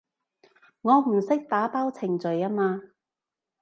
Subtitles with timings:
[0.81, 2.81] 我唔識打包程序吖嘛